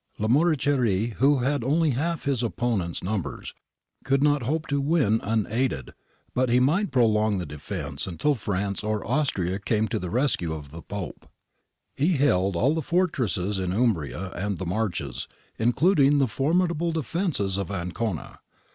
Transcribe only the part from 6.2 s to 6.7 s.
but he